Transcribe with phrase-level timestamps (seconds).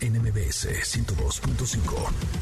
[0.00, 2.38] NMBS 102.5.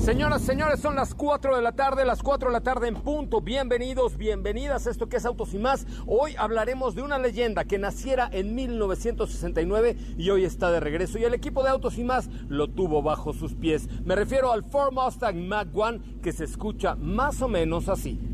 [0.00, 3.40] Señoras, señores, son las 4 de la tarde, las 4 de la tarde en punto.
[3.40, 5.86] Bienvenidos, bienvenidas a esto que es Autos y más.
[6.06, 11.16] Hoy hablaremos de una leyenda que naciera en 1969 y hoy está de regreso.
[11.16, 13.88] Y el equipo de Autos y más lo tuvo bajo sus pies.
[14.04, 18.33] Me refiero al Ford Mustang Mach 1 que se escucha más o menos así.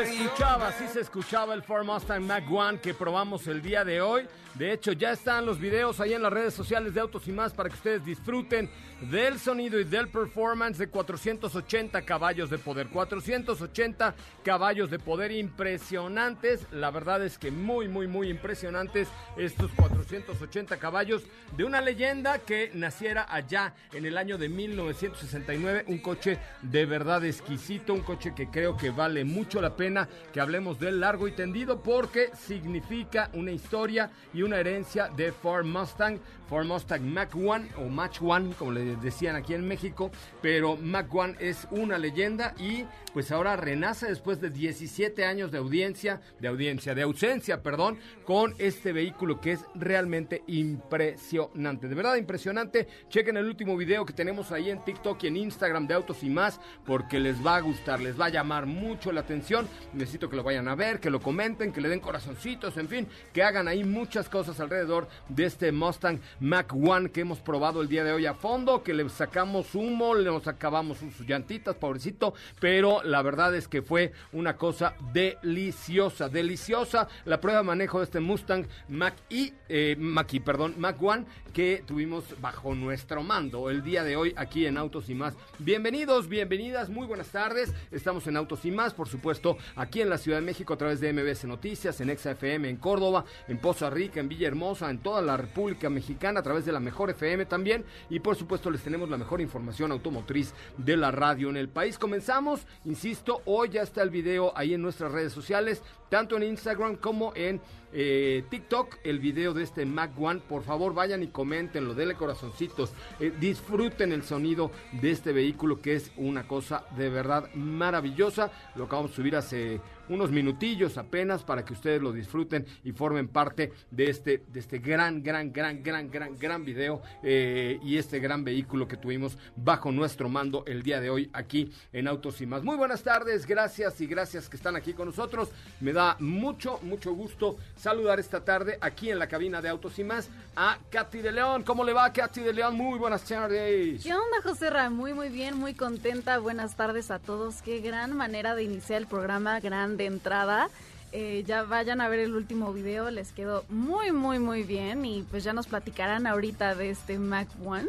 [0.00, 4.00] Se escuchaba, sí se escuchaba el Ford Mustang Mach 1 que probamos el día de
[4.00, 4.26] hoy.
[4.54, 7.52] De hecho, ya están los videos ahí en las redes sociales de Autos y más
[7.52, 8.68] para que ustedes disfruten
[9.02, 12.88] del sonido y del performance de 480 caballos de poder.
[12.88, 16.66] 480 caballos de poder impresionantes.
[16.72, 21.22] La verdad es que muy, muy, muy impresionantes estos 480 caballos
[21.56, 25.84] de una leyenda que naciera allá en el año de 1969.
[25.86, 29.89] Un coche de verdad exquisito, un coche que creo que vale mucho la pena
[30.32, 35.64] que hablemos del largo y tendido porque significa una historia y una herencia de Ford
[35.64, 36.18] Mustang,
[36.48, 41.12] Ford Mustang Mach 1 o Mach 1 como le decían aquí en México, pero Mach
[41.12, 46.48] 1 es una leyenda y pues ahora renace después de 17 años de audiencia, de
[46.48, 52.86] audiencia, de ausencia, perdón, con este vehículo que es realmente impresionante, de verdad impresionante.
[53.08, 56.30] Chequen el último video que tenemos ahí en TikTok y en Instagram de Autos y
[56.30, 59.68] más porque les va a gustar, les va a llamar mucho la atención.
[59.92, 63.08] Necesito que lo vayan a ver, que lo comenten, que le den corazoncitos, en fin,
[63.32, 67.88] que hagan ahí muchas cosas alrededor de este Mustang Mach 1 que hemos probado el
[67.88, 72.34] día de hoy a fondo, que le sacamos humo, le nos acabamos sus llantitas, pobrecito,
[72.60, 78.04] pero la verdad es que fue una cosa deliciosa, deliciosa la prueba de manejo de
[78.04, 79.96] este Mustang Mach E, eh,
[80.44, 85.08] perdón, Mach 1 que tuvimos bajo nuestro mando el día de hoy aquí en Autos
[85.10, 85.34] y Más.
[85.58, 87.72] Bienvenidos, bienvenidas, muy buenas tardes.
[87.90, 91.00] Estamos en Autos y Más, por supuesto, aquí en la Ciudad de México a través
[91.00, 95.36] de MBS Noticias, en XFM, en Córdoba, en Poza Rica, en Villahermosa, en toda la
[95.36, 99.16] República Mexicana a través de la Mejor FM también y por supuesto les tenemos la
[99.16, 101.98] mejor información automotriz de la radio en el país.
[101.98, 106.96] Comenzamos, insisto, hoy ya está el video ahí en nuestras redes sociales, tanto en Instagram
[106.96, 107.60] como en
[107.92, 110.40] eh, TikTok, el video de este Mac One.
[110.46, 115.94] Por favor, vayan y comentenlo, denle corazoncitos, eh, disfruten el sonido de este vehículo que
[115.94, 118.50] es una cosa de verdad maravillosa.
[118.74, 123.28] Lo acabamos de subir hace unos minutillos apenas para que ustedes lo disfruten y formen
[123.28, 128.18] parte de este, de este gran, gran, gran, gran, gran, gran video eh, y este
[128.18, 132.46] gran vehículo que tuvimos bajo nuestro mando el día de hoy aquí en Autos y
[132.46, 132.62] más.
[132.62, 135.50] Muy buenas tardes, gracias y gracias que están aquí con nosotros.
[135.80, 140.04] Me da mucho, mucho gusto saludar esta tarde aquí en la cabina de Autos y
[140.04, 141.62] más a Katy de León.
[141.62, 142.76] ¿Cómo le va, Katy de León?
[142.76, 144.02] Muy buenas tardes.
[144.02, 144.90] ¿Qué onda, José Ra?
[144.90, 146.38] Muy, muy bien, muy contenta.
[146.38, 147.62] Buenas tardes a todos.
[147.62, 150.68] Qué gran manera de iniciar el programa, gran de entrada.
[151.12, 155.22] Eh, ya vayan a ver el último video, les quedó muy, muy, muy bien y
[155.22, 157.88] pues ya nos platicarán ahorita de este Mac One.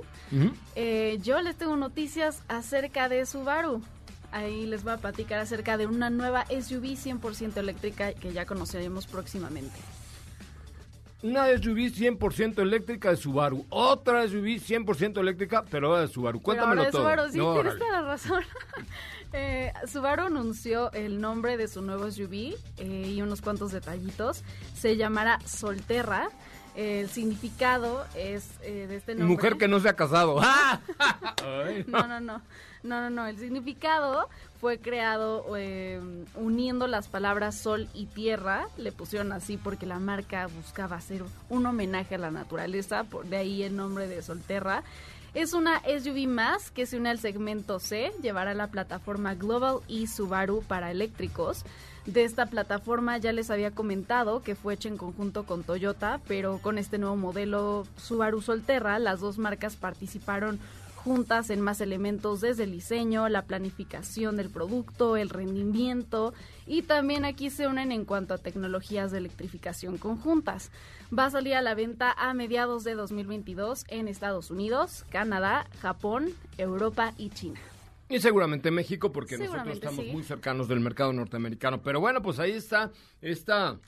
[0.75, 3.81] Eh, yo les tengo noticias acerca de Subaru.
[4.31, 9.05] Ahí les voy a platicar acerca de una nueva SUV 100% eléctrica que ya conoceremos
[9.05, 9.77] próximamente.
[11.23, 13.65] Una SUV 100% eléctrica de Subaru.
[13.69, 16.41] Otra SUV 100% eléctrica, pero ahora de Subaru.
[16.41, 17.01] Cuéntamelo de todo.
[17.01, 18.43] Subaru, sí, tienes toda la razón.
[19.33, 24.43] Eh, Subaru anunció el nombre de su nuevo SUV eh, y unos cuantos detallitos.
[24.75, 26.29] Se llamará Solterra.
[26.75, 29.33] El significado es eh, de este nombre.
[29.33, 30.41] Mujer que no se ha casado.
[31.87, 32.41] no, no, no.
[32.83, 33.27] No, no, no.
[33.27, 34.27] El significado
[34.59, 35.99] fue creado eh,
[36.35, 38.67] uniendo las palabras sol y tierra.
[38.77, 43.37] Le pusieron así porque la marca buscaba hacer un homenaje a la naturaleza, por de
[43.37, 44.83] ahí el nombre de Solterra.
[45.33, 50.07] Es una SUV más que se une al segmento C, llevará la plataforma Global y
[50.07, 51.63] Subaru para eléctricos.
[52.05, 56.57] De esta plataforma ya les había comentado que fue hecha en conjunto con Toyota, pero
[56.57, 60.59] con este nuevo modelo Subaru Solterra, las dos marcas participaron
[61.03, 66.33] juntas en más elementos desde el diseño, la planificación del producto, el rendimiento
[66.67, 70.71] y también aquí se unen en cuanto a tecnologías de electrificación conjuntas.
[71.17, 76.29] Va a salir a la venta a mediados de 2022 en Estados Unidos, Canadá, Japón,
[76.57, 77.59] Europa y China.
[78.07, 81.81] Y seguramente México, porque nosotros estamos muy cercanos del mercado norteamericano.
[81.81, 83.79] Pero bueno, pues ahí está esta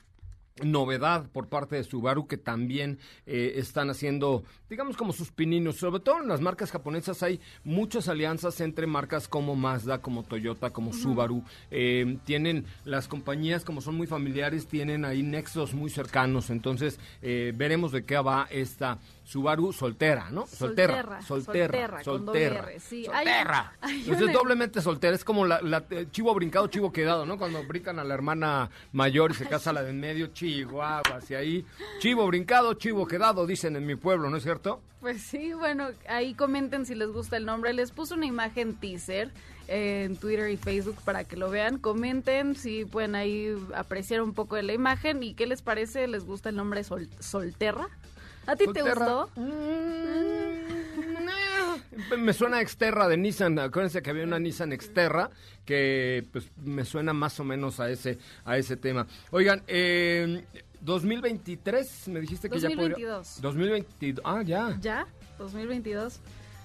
[0.62, 5.76] novedad por parte de Subaru que también eh, están haciendo, digamos, como sus pininos.
[5.76, 10.70] Sobre todo en las marcas japonesas hay muchas alianzas entre marcas como Mazda, como Toyota,
[10.70, 11.42] como Subaru.
[11.70, 16.50] Eh, tienen las compañías, como son muy familiares, tienen ahí nexos muy cercanos.
[16.50, 20.46] Entonces, eh, veremos de qué va esta Subaru soltera, ¿no?
[20.46, 21.22] Solterra.
[21.22, 22.02] Solterra.
[22.02, 22.04] Solterra.
[22.04, 22.68] Solterra.
[22.78, 23.06] Sí.
[23.06, 23.72] Solterra.
[23.82, 25.16] es doblemente soltera.
[25.16, 27.38] Es como la, chivo brincado, chivo quedado, ¿no?
[27.38, 31.38] Cuando brincan a la hermana mayor y se casa la de en medio, chihuahua, hacia
[31.38, 31.64] ahí.
[31.98, 34.80] Chivo brincado, chivo quedado, dicen en mi pueblo, ¿no es cierto?
[35.00, 37.72] Pues sí, bueno, ahí comenten si les gusta el nombre.
[37.72, 39.30] Les puse una imagen teaser
[39.68, 41.78] en Twitter y Facebook para que lo vean.
[41.78, 46.06] Comenten si pueden ahí apreciar un poco de la imagen y qué les parece.
[46.08, 46.82] ¿Les gusta el nombre
[47.20, 47.88] Solterra?
[48.46, 49.30] ¿A ti te gustó?
[49.36, 50.83] Mm,
[52.18, 53.58] me suena Exterra de Nissan.
[53.58, 55.30] Acuérdense que había una Nissan Exterra
[55.64, 59.06] que pues me suena más o menos a ese a ese tema.
[59.30, 60.44] Oigan, eh,
[60.80, 63.22] 2023, me dijiste que ya podría...
[63.40, 64.24] 2022.
[64.24, 64.76] Ah, ya.
[64.80, 65.06] Ya,
[65.38, 66.20] 2022.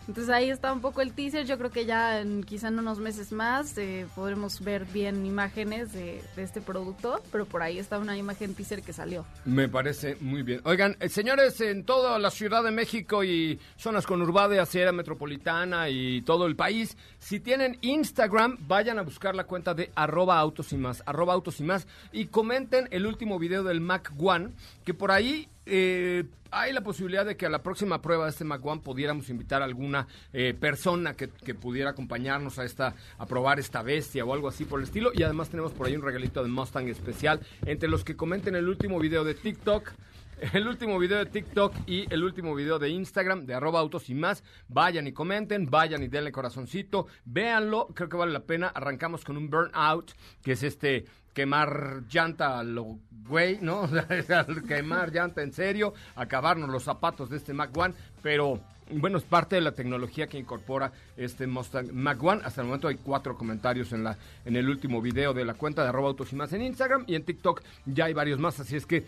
[0.09, 1.45] Entonces ahí está un poco el teaser.
[1.45, 5.93] Yo creo que ya en, quizá en unos meses más eh, podremos ver bien imágenes
[5.93, 9.23] de, este producto, pero por ahí está una imagen teaser que salió.
[9.45, 10.61] Me parece muy bien.
[10.63, 16.23] Oigan, eh, señores, en toda la Ciudad de México y zonas conurbadas, Sierra Metropolitana y
[16.23, 20.77] todo el país, si tienen Instagram, vayan a buscar la cuenta de arroba autos y
[20.77, 24.53] más, arroba autos y más, y comenten el último video del Mac One,
[24.83, 28.43] que por ahí eh, hay la posibilidad de que a la próxima prueba de este
[28.43, 33.59] Mac One pudiéramos invitar a alguna eh, persona que, pudiera acompañarnos a esta a probar
[33.59, 35.11] esta bestia o algo así por el estilo.
[35.13, 38.67] Y además tenemos por ahí un regalito de Mustang especial entre los que comenten el
[38.67, 39.91] último video de TikTok.
[40.39, 44.15] El último video de TikTok y el último video de Instagram de arroba autos y
[44.15, 44.41] más.
[44.69, 48.67] Vayan y comenten, vayan y denle corazoncito, véanlo, creo que vale la pena.
[48.67, 53.89] Arrancamos con un burnout, que es este quemar llanta a lo güey, ¿no?
[54.67, 57.93] quemar llanta en serio, acabarnos los zapatos de este Mac One,
[58.23, 62.41] pero bueno, es parte de la tecnología que incorpora este Mustang Mac One.
[62.43, 65.83] Hasta el momento hay cuatro comentarios en la en el último video de la cuenta
[65.83, 68.75] de arroba autos y más en Instagram y en TikTok ya hay varios más, así
[68.75, 69.05] es que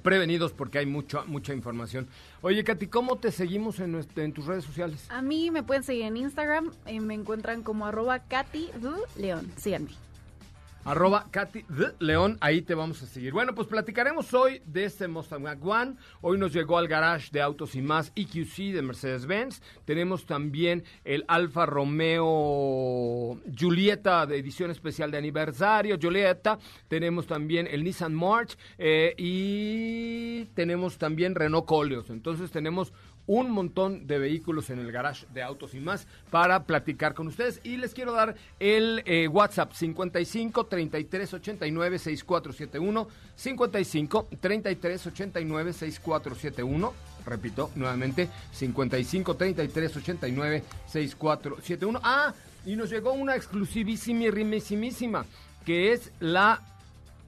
[0.00, 2.08] prevenidos porque hay mucha mucha información.
[2.40, 5.06] Oye, Katy, ¿cómo te seguimos en, en tus redes sociales?
[5.10, 8.70] A mí me pueden seguir en Instagram, y me encuentran como arroba Katy
[9.16, 9.50] León.
[9.56, 9.90] Síganme.
[10.84, 11.64] Arroba Katy
[12.00, 13.32] León, ahí te vamos a seguir.
[13.32, 15.94] Bueno, pues platicaremos hoy de este Mustang One.
[16.22, 19.62] Hoy nos llegó al garage de Autos y Más EQC de Mercedes-Benz.
[19.84, 26.58] Tenemos también el Alfa Romeo Julieta de edición especial de aniversario, Julieta.
[26.88, 32.10] Tenemos también el Nissan March eh, y tenemos también Renault Coleos.
[32.10, 32.92] Entonces tenemos
[33.26, 37.60] un montón de vehículos en el garage de autos y más para platicar con ustedes.
[37.64, 43.08] Y les quiero dar el eh, WhatsApp 55 33 89 6471.
[43.36, 46.92] 55 33 89 6471.
[47.24, 52.00] Repito nuevamente, 55 33 89 6471.
[52.02, 55.24] Ah, y nos llegó una exclusivísima,
[55.64, 56.60] que es la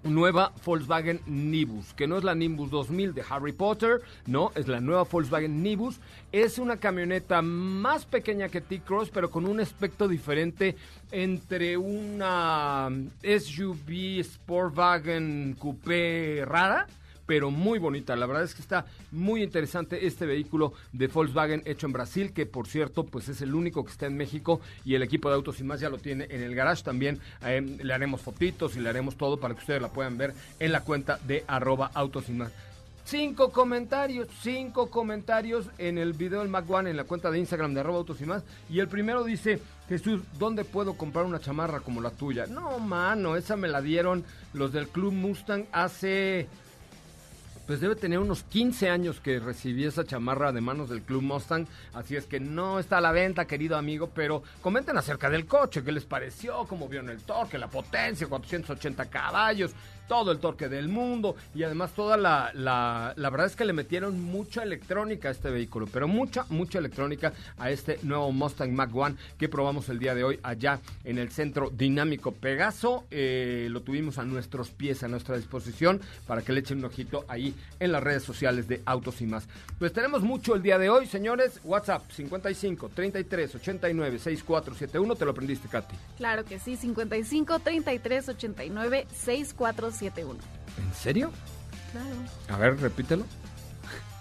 [0.05, 4.81] nueva Volkswagen Nibus, que no es la Nimbus 2000 de Harry Potter, no, es la
[4.81, 6.01] nueva Volkswagen Nibus.
[6.33, 10.77] Es una camioneta más pequeña que T-Cross, pero con un aspecto diferente
[11.11, 12.91] entre una
[13.23, 16.87] SUV Sportwagen Coupé rara
[17.27, 18.17] pero muy bonita.
[18.17, 22.47] La verdad es que está muy interesante este vehículo de Volkswagen hecho en Brasil, que
[22.47, 25.61] por cierto, pues es el único que está en México y el equipo de Autos
[25.61, 27.21] y Más ya lo tiene en el garage también.
[27.45, 30.73] Eh, le haremos fotitos y le haremos todo para que ustedes la puedan ver en
[30.73, 32.25] la cuenta de arroba Autos.
[33.05, 37.75] Cinco comentarios, cinco comentarios en el video del Mac One en la cuenta de Instagram
[37.75, 38.45] de arroba autos y más.
[38.71, 42.47] Y el primero dice, Jesús, ¿dónde puedo comprar una chamarra como la tuya?
[42.47, 46.49] No, mano, esa me la dieron los del Club Mustang hace
[47.67, 51.67] pues debe tener unos 15 años que recibí esa chamarra de manos del Club Mustang,
[51.95, 55.83] así es que no está a la venta, querido amigo, pero comenten acerca del coche,
[55.83, 59.73] qué les pareció, cómo vieron el torque, la potencia, 480 caballos,
[60.09, 64.21] todo el torque del mundo y además toda la, la, verdad es que le metieron
[64.21, 69.17] mucha electrónica a este vehículo, pero mucha, mucha electrónica a este nuevo Mustang Mach 1
[69.39, 73.05] que probamos el día de hoy allá en el centro dinámico Pegaso.
[73.11, 77.25] Eh, lo tuvimos a nuestros pies, a nuestra disposición para que le echen un ojito
[77.29, 79.47] ahí en las redes sociales de Autos y más.
[79.79, 81.61] Pues tenemos mucho el día de hoy, señores.
[81.65, 85.17] WhatsApp 55 33 89 6471.
[85.17, 85.97] ¿Te lo aprendiste, Katy?
[86.17, 89.94] Claro que sí, 55 33 89 6471.
[90.79, 91.31] ¿En serio?
[91.93, 92.17] Claro.
[92.49, 93.25] A ver, repítelo.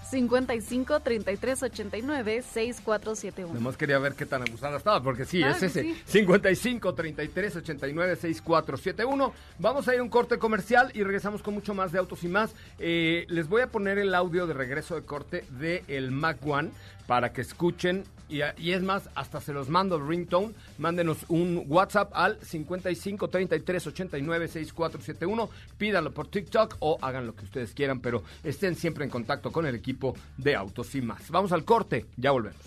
[0.09, 3.51] 55 33 89 6471.
[3.53, 5.81] Nomás quería ver qué tan abusada estaba, porque sí, Claro es que ese.
[5.81, 6.01] sí.
[6.05, 9.33] 55 33 89 6471.
[9.57, 12.27] Vamos a ir a un corte comercial y regresamos con mucho más de autos y
[12.27, 12.51] más.
[12.77, 16.69] Eh, les voy a poner el audio de regreso de corte de el Mac One
[17.07, 18.03] para que escuchen.
[18.33, 20.53] Y, es más, hasta se los mando el ringtone.
[20.79, 25.49] Mándenos un WhatsApp al 55 33 89 6471.
[25.77, 29.67] Pídanlo por TikTok o hagan lo que ustedes quieran, pero estén siempre en contacto con
[29.67, 31.29] el equipo de autos y más.
[31.29, 32.61] Vamos al corte, ya volvemos.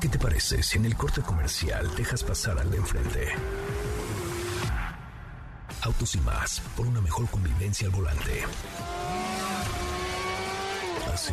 [0.00, 3.28] ¿Qué te parece si en el corte comercial dejas pasar al de enfrente?
[5.82, 8.44] Autos y más, por una mejor convivencia al volante.
[11.12, 11.32] ¿Así?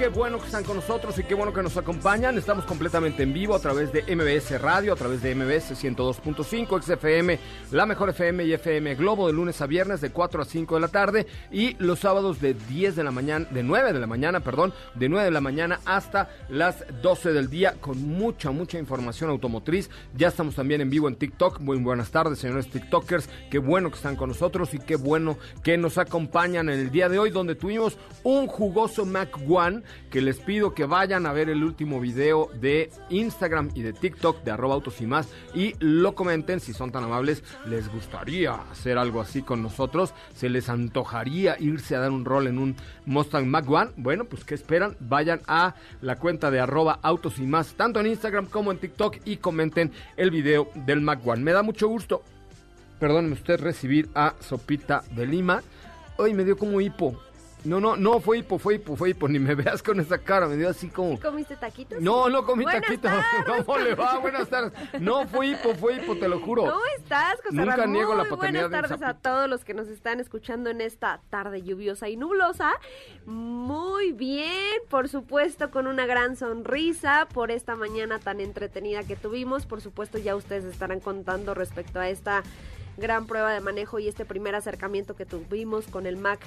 [0.00, 2.38] Qué bueno que están con nosotros y qué bueno que nos acompañan.
[2.38, 7.38] Estamos completamente en vivo a través de MBS Radio, a través de MBS 102.5, XFM,
[7.70, 10.80] la mejor FM y FM Globo de lunes a viernes de 4 a 5 de
[10.80, 14.40] la tarde y los sábados de 10 de la mañana, de 9 de la mañana,
[14.40, 19.30] perdón, de 9 de la mañana hasta las 12 del día con mucha, mucha información
[19.30, 19.88] automotriz.
[20.16, 21.60] Ya estamos también en vivo en TikTok.
[21.60, 23.28] Muy buenas tardes, señores TikTokers.
[23.50, 27.08] Qué bueno que están con nosotros y qué bueno que nos acompañan en el día
[27.08, 31.48] de hoy donde tuvimos un jugoso Mac One que les pido que vayan a ver
[31.48, 36.14] el último video de Instagram y de TikTok de arroba autos y más y lo
[36.14, 37.44] comenten si son tan amables.
[37.66, 40.14] Les gustaría hacer algo así con nosotros.
[40.34, 42.76] Se les antojaría irse a dar un rol en un
[43.06, 43.90] Mustang Mac One.
[43.96, 44.96] Bueno, pues ¿qué esperan?
[45.00, 49.18] Vayan a la cuenta de arroba autos y más, tanto en Instagram como en TikTok
[49.24, 51.42] y comenten el video del Mac One.
[51.42, 52.22] Me da mucho gusto
[53.00, 55.62] perdóneme usted, recibir a Sopita de Lima.
[56.18, 57.18] Hoy me dio como hipo.
[57.64, 59.28] No, no, no fue hipo, fue hipo, fue hipo.
[59.30, 61.18] Ni me veas con esa cara, me dio así como.
[61.20, 62.00] ¿Comiste taquitos?
[62.00, 63.08] No, no comí Buenas taquito.
[63.08, 63.64] tardes.
[63.66, 64.18] ¿Cómo le va?
[64.18, 64.72] Buenas tardes.
[65.00, 66.62] No fue hipo, fue hipo, te lo juro.
[66.62, 67.92] ¿Cómo estás, José Nunca Ramón?
[67.92, 71.20] niego la Muy paternidad Buenas tardes a todos los que nos están escuchando en esta
[71.30, 72.72] tarde lluviosa y nublosa.
[73.26, 79.66] Muy bien, por supuesto, con una gran sonrisa por esta mañana tan entretenida que tuvimos.
[79.66, 82.42] Por supuesto, ya ustedes estarán contando respecto a esta
[82.96, 86.40] gran prueba de manejo y este primer acercamiento que tuvimos con el Mac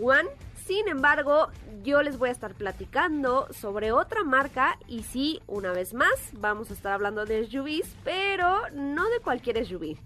[0.00, 0.28] One.
[0.66, 1.48] Sin embargo,
[1.82, 6.70] yo les voy a estar platicando sobre otra marca y sí, una vez más, vamos
[6.70, 9.96] a estar hablando de SUVs, pero no de cualquier SUV.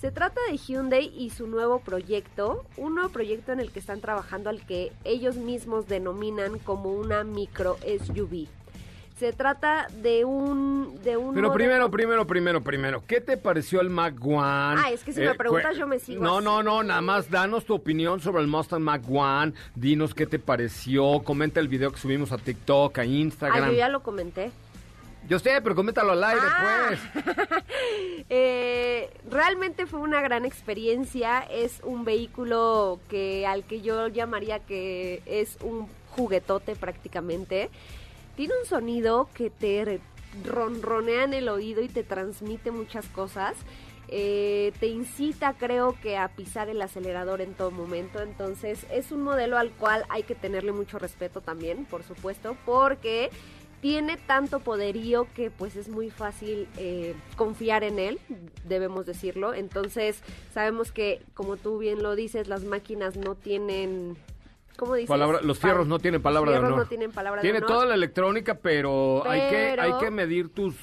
[0.00, 4.00] Se trata de Hyundai y su nuevo proyecto, un nuevo proyecto en el que están
[4.00, 8.48] trabajando al que ellos mismos denominan como una micro SUV.
[9.20, 10.98] Se trata de un...
[11.04, 14.40] De un Pero primero, primero, primero, primero, ¿qué te pareció el Mac One?
[14.82, 16.44] Ah, es que si me preguntas, cu- yo me sigo No, así.
[16.46, 20.38] no, no, nada más danos tu opinión sobre el Mustang Mac One, dinos qué te
[20.38, 23.70] pareció, comenta el video que subimos a TikTok, a Ah, Instagram.
[23.72, 24.52] yo ya lo comenté.
[25.28, 26.86] Yo sé, pero coméntalo al aire, Ah.
[26.88, 27.24] pues.
[28.30, 31.40] Eh, realmente fue una gran experiencia.
[31.40, 37.70] Es un vehículo que al que yo llamaría que es un juguetote prácticamente.
[38.36, 40.00] Tiene un sonido que te
[40.44, 43.56] ronronea en el oído y te transmite muchas cosas.
[44.12, 48.20] Eh, te incita, creo que, a pisar el acelerador en todo momento.
[48.20, 53.30] Entonces, es un modelo al cual hay que tenerle mucho respeto también, por supuesto, porque
[53.80, 58.18] tiene tanto poderío que pues es muy fácil eh, confiar en él,
[58.64, 59.54] debemos decirlo.
[59.54, 60.22] Entonces,
[60.52, 64.16] sabemos que, como tú bien lo dices, las máquinas no tienen...
[64.76, 65.08] ¿Cómo dices?
[65.08, 66.76] Palabra- los fierros no tienen palabra de honor.
[66.78, 67.76] no tienen palabra Tiene de honor.
[67.76, 70.74] toda la electrónica, pero, Hay, que, hay que medir tus,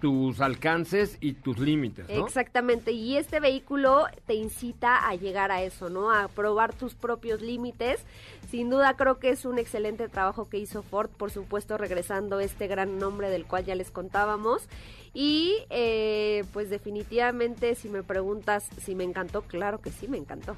[0.00, 2.26] tus alcances y tus límites, ¿no?
[2.26, 6.10] Exactamente, y este vehículo te incita a llegar a eso, ¿no?
[6.10, 8.04] A probar tus propios límites.
[8.50, 12.66] Sin duda creo que es un excelente trabajo que hizo Ford, por supuesto regresando este
[12.68, 14.66] gran nombre del cual ya les contábamos.
[15.14, 20.56] Y eh, pues definitivamente si me preguntas si me encantó, claro que sí me encantó.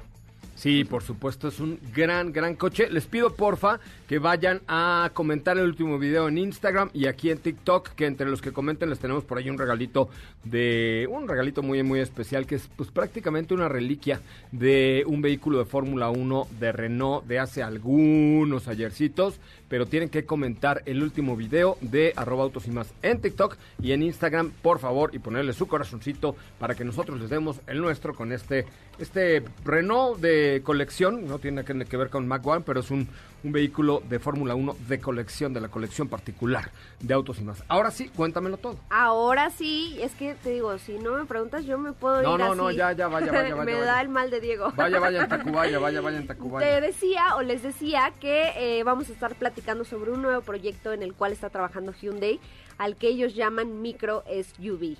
[0.55, 2.89] Sí, por supuesto, es un gran, gran coche.
[2.89, 7.39] Les pido, porfa, que vayan a comentar el último video en Instagram y aquí en
[7.39, 10.09] TikTok, que entre los que comenten les tenemos por ahí un regalito
[10.45, 11.07] de...
[11.11, 14.21] Un regalito muy, muy especial, que es pues prácticamente una reliquia
[14.53, 20.25] de un vehículo de Fórmula 1 de Renault de hace algunos ayercitos, pero tienen que
[20.25, 24.79] comentar el último video de arroba autos y más en TikTok y en Instagram, por
[24.79, 28.65] favor, y ponerle su corazoncito para que nosotros les demos el nuestro con este,
[28.99, 33.07] este Renault de colección, no tiene que, ver con Mac One, pero es un,
[33.43, 37.63] un vehículo de Fórmula 1 de colección, de la colección particular de autos y más.
[37.67, 38.77] Ahora sí, cuéntamelo todo.
[38.89, 42.39] Ahora sí, es que te digo, si no me preguntas yo me puedo No, ir
[42.39, 42.57] no, así.
[42.57, 43.85] no, ya, ya, vaya, vaya, vaya, me vaya.
[43.85, 44.71] da el mal de Diego.
[44.75, 46.67] Vaya, vaya en Tacubaya, vaya, vaya en Tacubaya.
[46.67, 50.93] Te decía o les decía que eh, vamos a estar platicando sobre un nuevo proyecto
[50.93, 52.39] en el cual está trabajando Hyundai,
[52.77, 54.97] al que ellos llaman Micro SUV.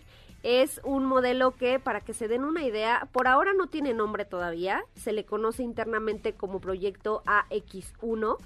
[0.48, 4.25] Es un modelo que, para que se den una idea, por ahora no tiene nombre
[4.25, 8.38] todavía, se le conoce internamente como proyecto AX1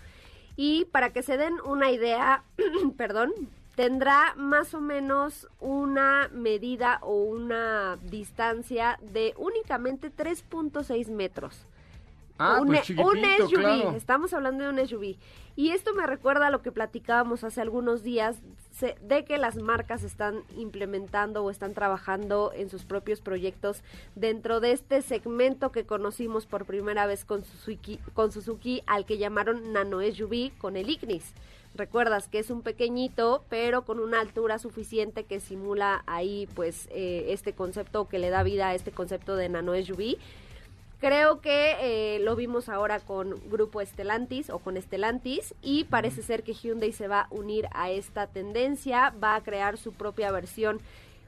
[0.55, 2.45] y para que se den una idea,
[2.97, 3.33] perdón,
[3.75, 11.65] tendrá más o menos una medida o una distancia de únicamente 3.6 metros.
[12.37, 13.91] Ah, un, pues un chiquitito, SUV, claro.
[13.97, 15.17] estamos hablando de un SUV.
[15.57, 18.37] Y esto me recuerda a lo que platicábamos hace algunos días
[18.79, 23.83] de que las marcas están implementando o están trabajando en sus propios proyectos
[24.15, 29.99] dentro de este segmento que conocimos por primera vez con Suzuki, al que llamaron Nano
[30.01, 31.33] SUV con el Ignis.
[31.75, 37.27] Recuerdas que es un pequeñito, pero con una altura suficiente que simula ahí pues eh,
[37.29, 40.17] este concepto que le da vida a este concepto de Nano SUV.
[40.99, 46.43] Creo que eh, lo vimos ahora con Grupo Estelantis o con Estelantis y parece ser
[46.43, 50.81] que Hyundai se va a unir a esta tendencia, va a crear su propia versión.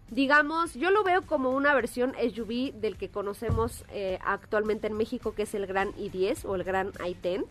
[0.10, 5.34] Digamos, yo lo veo como una versión SUV del que conocemos eh, actualmente en México,
[5.34, 7.46] que es el Gran i10 o el Gran i10.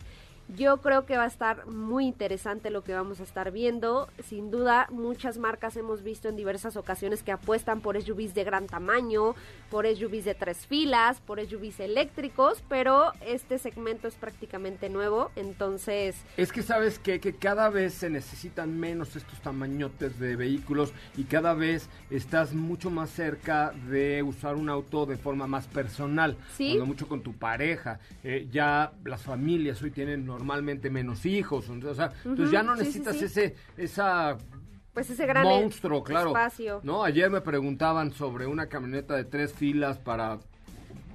[0.56, 4.08] Yo creo que va a estar muy interesante lo que vamos a estar viendo.
[4.28, 8.66] Sin duda, muchas marcas hemos visto en diversas ocasiones que apuestan por SUVs de gran
[8.66, 9.34] tamaño,
[9.70, 16.16] por SUVs de tres filas, por SUVs eléctricos, pero este segmento es prácticamente nuevo, entonces
[16.36, 21.24] Es que sabes que, que cada vez se necesitan menos estos tamañotes de vehículos y
[21.24, 26.36] cada vez estás mucho más cerca de usar un auto de forma más personal.
[26.56, 26.70] Sí.
[26.70, 28.00] Cuando mucho con tu pareja.
[28.24, 31.68] Eh, ya las familias hoy tienen normalmente menos hijos.
[31.68, 33.24] O sea, entonces ya no sí, sí, necesitas sí.
[33.26, 34.36] ese, esa
[34.92, 36.28] pues ese gran monstruo, claro.
[36.28, 36.80] espacio.
[36.82, 40.38] No, ayer me preguntaban sobre una camioneta de tres filas para,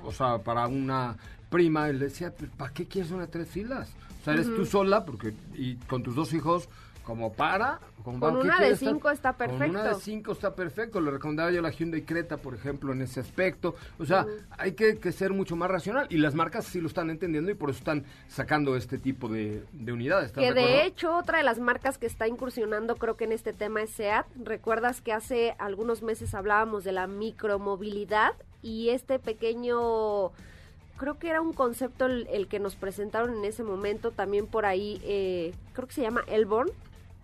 [0.03, 1.17] o sea, para una
[1.49, 1.89] prima.
[1.89, 3.89] Y le decía, "Pues, ¿para qué quieres una de tres filas?
[4.21, 6.69] O sea, eres tú sola porque y con tus dos hijos
[7.03, 7.79] como para.
[8.05, 8.89] Con ¿qué una de estar?
[8.89, 9.99] cinco está Con una de perfecto.
[9.99, 11.01] cinco está perfecto.
[11.01, 13.75] Le recomendaba yo la Hyundai Creta, por ejemplo, en ese aspecto.
[13.99, 14.25] O sea,
[14.57, 16.07] hay que, que ser mucho más racional.
[16.09, 19.63] Y las marcas sí lo están entendiendo y por eso están sacando este tipo de,
[19.73, 20.27] de unidades.
[20.27, 23.53] ¿estás Que de hecho otra de las marcas que está incursionando creo que en este
[23.53, 24.25] tema es SEAT.
[24.43, 30.31] Recuerdas que hace algunos meses hablábamos de la micromovilidad y este pequeño,
[30.97, 34.65] creo que era un concepto el, el que nos presentaron en ese momento, también por
[34.65, 36.69] ahí, eh, creo que se llama Elborn,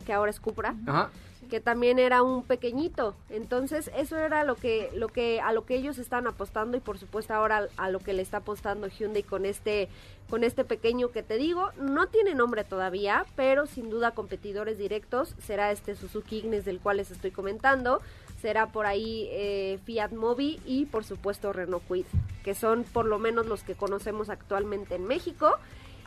[0.02, 0.76] que ahora es Cupra.
[0.86, 1.10] Ajá.
[1.50, 3.14] que también era un pequeñito.
[3.30, 6.98] Entonces, eso era lo que, lo que, a lo que ellos están apostando y por
[6.98, 9.90] supuesto ahora a lo que le está apostando Hyundai con este,
[10.30, 11.72] con este pequeño que te digo.
[11.78, 16.98] No tiene nombre todavía, pero sin duda competidores directos será este Suzuki Ignis del cual
[16.98, 18.02] les estoy comentando.
[18.42, 22.06] Será por ahí eh, Fiat Mobi y por supuesto Renault Kwid,
[22.46, 25.58] que son por lo menos los que conocemos actualmente en México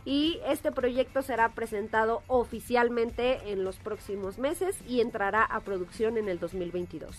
[0.05, 6.29] y este proyecto será presentado oficialmente en los próximos meses y entrará a producción en
[6.29, 7.17] el 2022.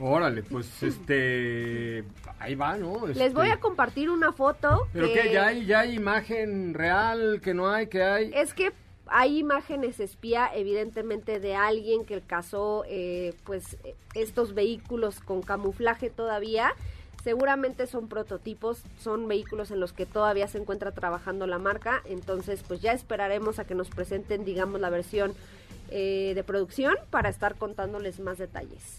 [0.00, 2.04] Órale, pues este.
[2.38, 3.04] Ahí va, ¿no?
[3.08, 4.86] Les Este, voy a compartir una foto.
[4.92, 5.32] ¿Pero que- qué?
[5.32, 7.40] ¿Ya hay, ¿Ya hay imagen real?
[7.42, 7.88] ¿Que no hay?
[7.88, 8.30] ¿Que hay?
[8.32, 8.70] Es que
[9.06, 13.76] hay imágenes espía, evidentemente, de alguien que cazó eh, pues
[14.14, 16.74] estos vehículos con camuflaje todavía.
[17.22, 22.00] Seguramente son prototipos, son vehículos en los que todavía se encuentra trabajando la marca.
[22.04, 25.34] Entonces, pues ya esperaremos a que nos presenten, digamos, la versión
[25.90, 28.98] eh, de producción para estar contándoles más detalles.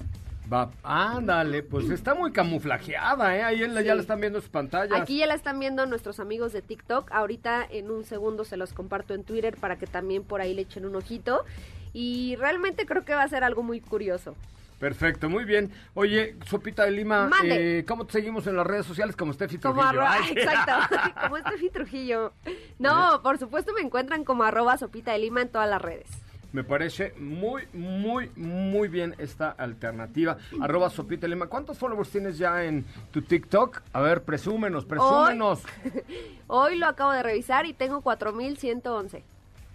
[0.51, 3.43] Va, ándale, pues está muy camuflajeada, ¿eh?
[3.43, 4.99] Ahí en la- ya la están viendo sus pantallas.
[4.99, 7.11] Aquí ya la están viendo nuestros amigos de TikTok.
[7.11, 10.63] Ahorita en un segundo se los comparto en Twitter para que también por ahí le
[10.63, 11.45] echen un ojito.
[11.93, 14.35] Y realmente creo que va a ser algo muy curioso.
[14.79, 15.71] Perfecto, muy bien.
[15.93, 19.81] Oye, Sopita de Lima, eh, ¿cómo te seguimos en las redes sociales como Steffi Como
[19.81, 20.01] Trujillo?
[20.01, 22.33] arroba, Ay, exacto, como Steffi Trujillo.
[22.79, 26.07] No, por supuesto me encuentran como arroba sopita de lima en todas las redes.
[26.51, 30.37] Me parece muy, muy, muy bien esta alternativa.
[30.59, 31.45] Arroba Sopita de Lima.
[31.45, 33.83] ¿Cuántos followers tienes ya en tu TikTok?
[33.93, 35.61] A ver, presúmenos, presúmenos.
[36.47, 39.23] Hoy lo acabo de revisar y tengo 4111.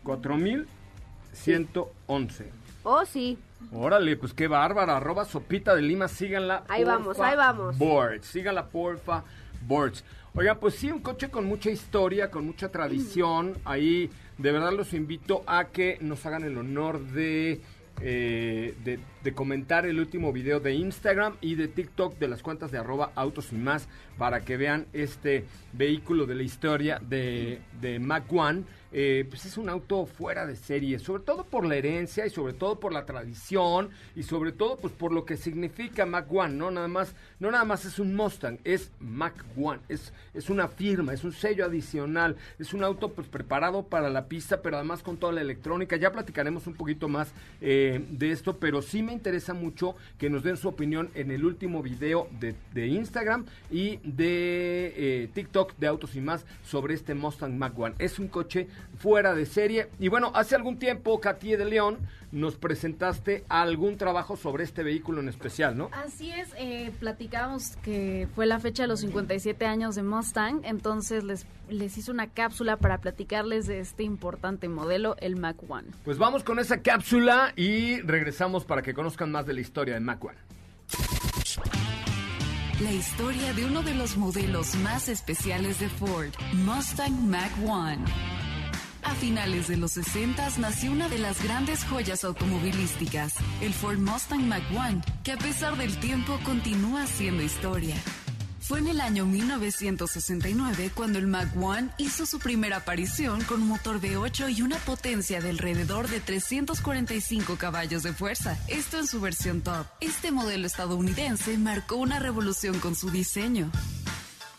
[0.02, 2.50] 4111.
[2.82, 3.38] Oh, sí.
[3.72, 4.96] Órale, pues qué bárbara.
[4.96, 6.64] Arroba Sopita de Lima, síganla.
[6.68, 7.78] Ahí vamos, ahí vamos.
[7.78, 9.24] Boards, síganla, porfa.
[9.66, 10.04] Boards.
[10.34, 13.54] Oiga, pues sí, un coche con mucha historia, con mucha tradición.
[13.64, 17.60] Ahí, de verdad, los invito a que nos hagan el honor de,
[18.00, 22.72] eh, de, de comentar el último video de Instagram y de TikTok de las cuentas
[22.72, 28.00] de arroba autos y más para que vean este vehículo de la historia de, de
[28.00, 28.64] Mac One.
[28.96, 32.52] Eh, pues es un auto fuera de serie, sobre todo por la herencia y sobre
[32.52, 36.70] todo por la tradición y sobre todo pues por lo que significa Mac One, no
[36.70, 41.12] nada más, no nada más es un Mustang, es Mac One, es, es una firma,
[41.12, 45.16] es un sello adicional, es un auto pues preparado para la pista, pero además con
[45.16, 45.96] toda la electrónica.
[45.96, 50.44] Ya platicaremos un poquito más eh, de esto, pero sí me interesa mucho que nos
[50.44, 56.14] den su opinión en el último video de, Instagram y de eh, TikTok de Autos
[56.14, 57.94] y más sobre este Mustang Mac One.
[57.98, 59.88] Es un coche fuera de serie.
[59.98, 61.98] Y bueno, hace algún tiempo, Katie de León,
[62.34, 65.88] nos presentaste algún trabajo sobre este vehículo en especial, ¿no?
[65.92, 71.22] Así es, eh, platicábamos que fue la fecha de los 57 años de Mustang, entonces
[71.22, 75.88] les, les hice una cápsula para platicarles de este importante modelo, el Mac One.
[76.04, 80.00] Pues vamos con esa cápsula y regresamos para que conozcan más de la historia de
[80.00, 80.38] Mac One.
[82.80, 88.43] La historia de uno de los modelos más especiales de Ford, Mustang Mach 1.
[89.04, 94.48] A finales de los 60 nació una de las grandes joyas automovilísticas, el Ford Mustang
[94.48, 97.96] Mach 1, que a pesar del tiempo continúa siendo historia.
[98.60, 103.68] Fue en el año 1969 cuando el Mach 1 hizo su primera aparición con un
[103.68, 109.20] motor V8 y una potencia de alrededor de 345 caballos de fuerza, esto en su
[109.20, 109.86] versión top.
[110.00, 113.70] Este modelo estadounidense marcó una revolución con su diseño.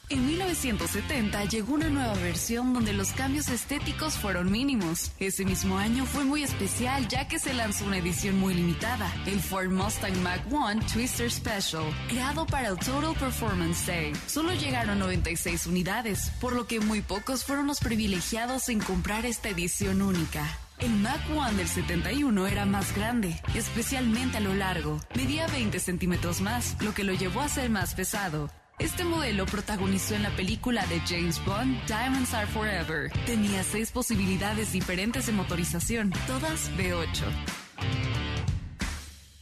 [0.07, 5.11] En 1970 llegó una nueva versión donde los cambios estéticos fueron mínimos.
[5.19, 9.39] Ese mismo año fue muy especial ya que se lanzó una edición muy limitada, el
[9.39, 14.13] Ford Mustang Mach 1 Twister Special, creado para el Total Performance Day.
[14.27, 19.49] Solo llegaron 96 unidades, por lo que muy pocos fueron los privilegiados en comprar esta
[19.49, 20.45] edición única.
[20.77, 24.99] El Mach 1 del 71 era más grande, especialmente a lo largo.
[25.15, 28.51] Medía 20 centímetros más, lo que lo llevó a ser más pesado.
[28.77, 33.09] Este modelo protagonizó en la película de James Bond, Diamonds Are Forever.
[33.25, 37.64] Tenía seis posibilidades diferentes de motorización, todas V8.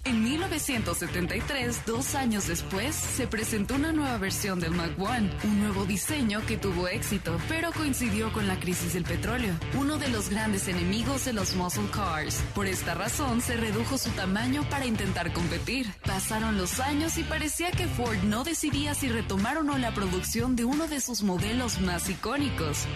[0.06, 5.86] En 1973, dos años después, se presentó una nueva versión del Mach 1, un nuevo
[5.86, 10.68] diseño que tuvo éxito, pero coincidió con la crisis del petróleo, uno de los grandes
[10.68, 12.44] enemigos de los muscle cars.
[12.54, 15.88] Por esta razón, se redujo su tamaño para intentar competir.
[16.06, 20.58] Pasaron los años y parecía que Ford no decidía si retomar o no la producción
[20.58, 22.88] de uno de sus modelos más icónicos.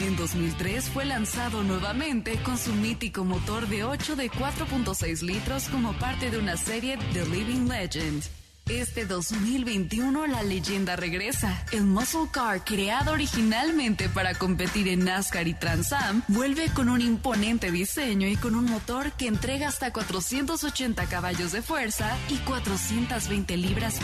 [0.00, 5.92] En 2003 fue lanzado nuevamente con su mítico motor de 8 de 4.6 litros como
[5.94, 8.22] parte de una serie The Living Legend.
[8.68, 11.64] Este 2021 la leyenda regresa.
[11.70, 17.00] El Muscle Car, creado originalmente para competir en NASCAR y Trans Am, vuelve con un
[17.00, 23.56] imponente diseño y con un motor que entrega hasta 480 caballos de fuerza y 420
[23.58, 24.00] libras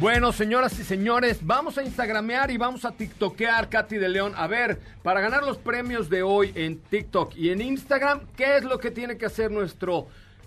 [0.00, 4.32] Bueno, señoras y señores, vamos a instagramear y vamos a tiktokear, Katy de León.
[4.36, 8.64] A ver, para ganar los premios de hoy en TikTok y en Instagram, ¿qué es
[8.64, 10.06] lo que tiene que hacer nuestro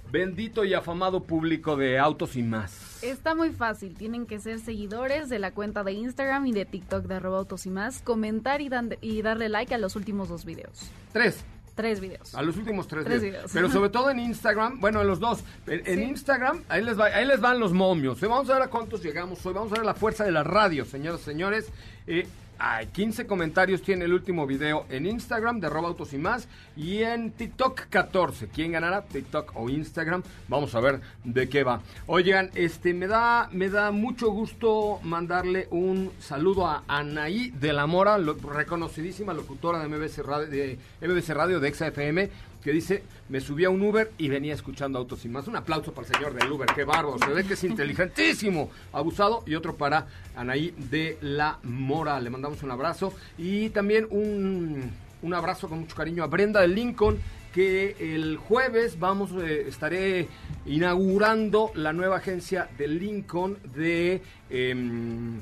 [0.09, 3.03] bendito y afamado público de Autos y más?
[3.03, 7.03] Está muy fácil, tienen que ser seguidores de la cuenta de Instagram y de TikTok
[7.05, 10.45] de arroba autos y más, comentar y, dan- y darle like a los últimos dos
[10.45, 10.89] videos.
[11.11, 11.43] Tres.
[11.81, 12.35] Tres videos.
[12.35, 13.35] A los últimos tres, Tres videos.
[13.45, 13.51] videos.
[13.53, 15.43] Pero sobre todo en Instagram, bueno, en los dos.
[15.65, 16.01] En.
[16.03, 18.21] Instagram, ahí les, va, ahí les van los momios.
[18.21, 19.53] Eh, Vamos a ver a cuántos llegamos hoy.
[19.53, 21.69] Vamos a ver la fuerza de la radio, señoras y señores.
[22.05, 22.27] Eh,
[22.61, 26.47] ay, 15 comentarios tiene el último video en Instagram de arroba autos y más.
[26.77, 28.49] Y en TikTok 14.
[28.49, 29.01] ¿Quién ganará?
[29.01, 30.21] TikTok o Instagram.
[30.47, 31.81] Vamos a ver de qué va.
[32.05, 37.87] Oigan, este me da, me da mucho gusto mandarle un saludo a Anaí de la
[37.87, 42.29] Mora, reconocidísima locutora de MBC Radio, de MBC Radio de XFM,
[42.63, 45.47] que dice, me subí a un Uber y venía escuchando Autos y Más.
[45.47, 49.43] Un aplauso para el señor del Uber, qué bárbaro, se ve que es inteligentísimo, abusado.
[49.45, 53.13] Y otro para Anaí de la Mora, le mandamos un abrazo.
[53.37, 57.17] Y también un, un abrazo con mucho cariño a Brenda de Lincoln,
[57.53, 60.29] que el jueves vamos, eh, estaré
[60.65, 64.21] inaugurando la nueva agencia de Lincoln de...
[64.49, 65.41] em,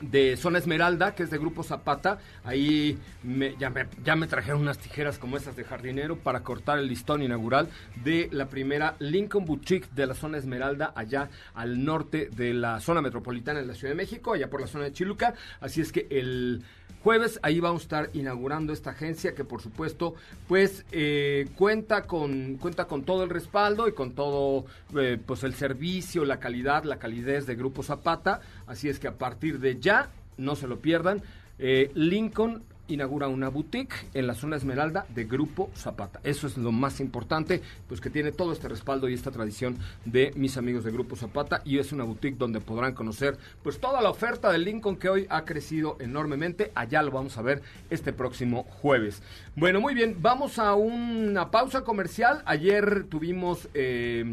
[0.00, 2.18] de Zona Esmeralda, que es de Grupo Zapata.
[2.44, 6.78] Ahí me- ya, me, ya me trajeron unas tijeras como esas de jardinero para cortar
[6.78, 7.68] el listón inaugural
[8.04, 13.02] de la primera Lincoln Boutique de la Zona Esmeralda, allá al norte de la zona
[13.02, 15.34] metropolitana de la Ciudad de México, allá por la zona de Chiluca.
[15.60, 16.62] Así es que el
[17.02, 20.14] jueves ahí vamos a estar inaugurando esta agencia que por supuesto
[20.48, 24.66] pues eh, cuenta con cuenta con todo el respaldo y con todo
[24.98, 29.18] eh, pues el servicio la calidad la calidez de Grupo Zapata así es que a
[29.18, 31.22] partir de ya no se lo pierdan
[31.58, 36.20] eh, Lincoln inaugura una boutique en la zona Esmeralda de Grupo Zapata.
[36.24, 40.32] Eso es lo más importante, pues que tiene todo este respaldo y esta tradición de
[40.34, 44.10] mis amigos de Grupo Zapata y es una boutique donde podrán conocer pues toda la
[44.10, 46.72] oferta de Lincoln que hoy ha crecido enormemente.
[46.74, 49.22] Allá lo vamos a ver este próximo jueves.
[49.58, 52.42] Bueno, muy bien, vamos a una pausa comercial.
[52.44, 54.24] Ayer tuvimos, eh,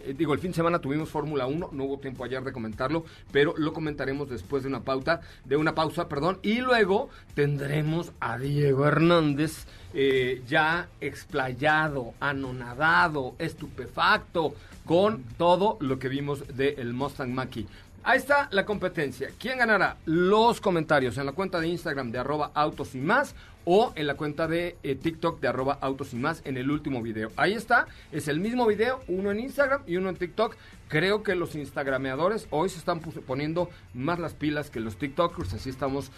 [0.00, 3.06] eh, digo, el fin de semana tuvimos Fórmula 1, no hubo tiempo ayer de comentarlo,
[3.32, 8.36] pero lo comentaremos después de una pauta, de una pausa, perdón, y luego tendremos a
[8.36, 17.64] Diego Hernández eh, ya explayado, anonadado, estupefacto con todo lo que vimos del Mustang Mach-E.
[18.06, 19.30] Ahí está la competencia.
[19.38, 19.96] ¿Quién ganará?
[20.04, 24.14] Los comentarios en la cuenta de Instagram de arroba autos y más o en la
[24.14, 27.30] cuenta de eh, TikTok de arroba autos y más en el último video.
[27.36, 30.56] Ahí está, es el mismo video, uno en Instagram y uno en TikTok.
[30.88, 35.70] Creo que los instagrameadores hoy se están poniendo más las pilas que los TikTokers, así
[35.70, 36.10] estamos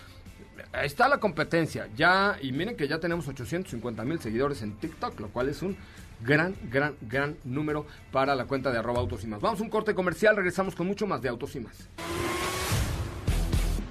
[0.73, 1.89] Ahí está la competencia.
[1.97, 5.77] Ya, y miren que ya tenemos 850 mil seguidores en TikTok, lo cual es un
[6.21, 9.41] gran, gran, gran número para la cuenta de arroba autos y más.
[9.41, 11.89] Vamos a un corte comercial, regresamos con mucho más de autos y más.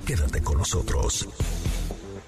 [0.05, 1.27] Quédate con nosotros.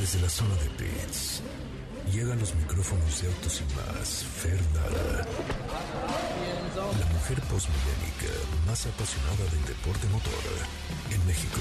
[0.00, 1.42] Desde la zona de pits,
[2.10, 5.26] llegan los micrófonos de autos y más, Fernanda.
[6.98, 8.32] La mujer postmillénica
[8.66, 10.32] más apasionada del deporte motor
[11.10, 11.60] en México.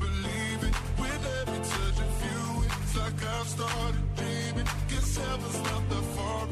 [0.00, 0.74] Believe it.
[1.00, 4.68] With every touch of you, it's like I've started dreaming.
[4.88, 6.45] Guess heaven's not that far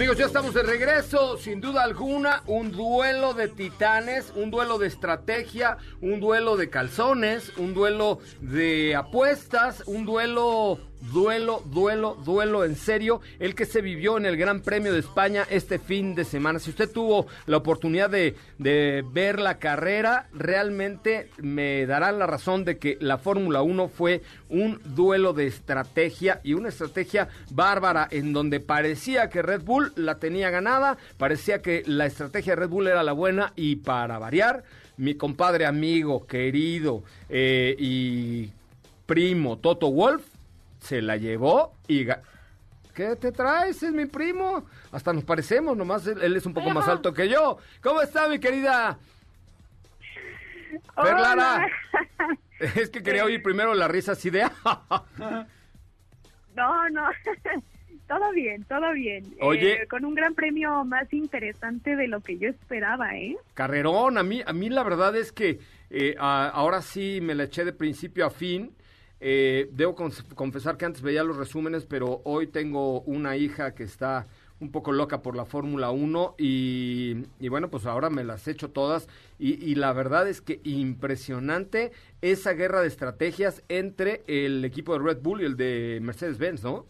[0.00, 4.86] Amigos, ya estamos de regreso, sin duda alguna, un duelo de titanes, un duelo de
[4.86, 10.78] estrategia, un duelo de calzones, un duelo de apuestas, un duelo,
[11.12, 15.46] duelo, duelo, duelo en serio, el que se vivió en el Gran Premio de España
[15.50, 16.58] este fin de semana.
[16.58, 18.34] Si usted tuvo la oportunidad de,
[19.12, 24.80] ver la carrera, realmente me dará la razón de que la Fórmula 1 fue un
[24.84, 30.50] duelo de estrategia y una estrategia bárbara en donde parecía que Red Bull la tenía
[30.50, 34.64] ganada, parecía que la estrategia de Red Bull era la buena y para variar,
[34.96, 38.50] mi compadre amigo, querido eh, y
[39.06, 40.22] primo Toto Wolf
[40.80, 42.06] se la llevó y...
[42.92, 43.82] ¿Qué te traes?
[43.84, 44.66] Es mi primo.
[44.90, 47.56] Hasta nos parecemos, nomás él, él es un poco más alto que yo.
[47.80, 48.98] ¿Cómo está mi querida?
[50.96, 51.66] Fer Lara?
[52.58, 54.42] Es que quería oír primero la risa así de...
[56.56, 57.08] No, no.
[58.08, 59.24] todo bien, todo bien.
[59.40, 59.82] Oye.
[59.82, 63.36] Eh, con un gran premio más interesante de lo que yo esperaba, ¿eh?
[63.54, 67.44] Carrerón, a mí, a mí la verdad es que eh, a- ahora sí me la
[67.44, 68.74] eché de principio a fin.
[69.20, 74.26] Eh, debo confesar que antes veía los resúmenes, pero hoy tengo una hija que está
[74.60, 79.08] un poco loca por la Fórmula 1 y, bueno, pues ahora me las echo todas
[79.38, 85.04] y, y la verdad es que impresionante esa guerra de estrategias entre el equipo de
[85.04, 86.86] Red Bull y el de Mercedes-Benz, ¿no?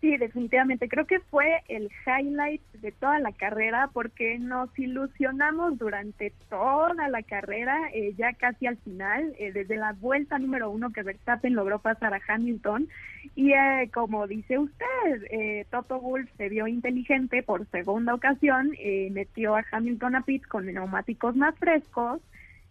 [0.00, 0.88] Sí, definitivamente.
[0.88, 7.22] Creo que fue el highlight de toda la carrera porque nos ilusionamos durante toda la
[7.22, 11.78] carrera, eh, ya casi al final, eh, desde la vuelta número uno que Verstappen logró
[11.78, 12.88] pasar a Hamilton.
[13.34, 19.08] Y eh, como dice usted, eh, Toto Wolff se vio inteligente por segunda ocasión, eh,
[19.12, 22.20] metió a Hamilton a pit con neumáticos más frescos.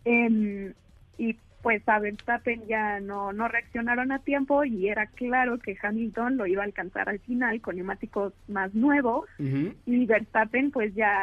[0.06, 0.74] em,
[1.18, 6.38] y pues a Verstappen ya no, no reaccionaron a tiempo y era claro que Hamilton
[6.38, 11.18] lo iba a alcanzar al final con neumáticos más nuevos y Verstappen pues ya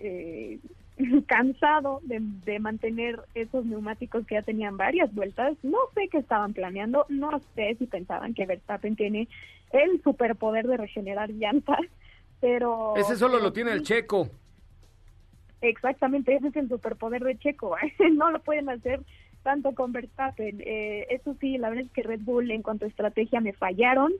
[0.00, 0.58] eh,
[1.28, 6.54] cansado de, de mantener esos neumáticos que ya tenían varias vueltas, no sé qué estaban
[6.54, 9.28] planeando, no sé si pensaban que Verstappen tiene
[9.70, 11.86] el superpoder de regenerar llantas,
[12.40, 12.94] pero...
[12.96, 14.28] Ese solo lo tiene el checo.
[15.60, 17.74] Exactamente, ese es el superpoder de Checo.
[18.12, 19.00] no lo pueden hacer
[19.44, 20.60] tanto con Verstappen.
[20.66, 24.12] Eh, eso sí, la verdad es que Red Bull en cuanto a estrategia me fallaron.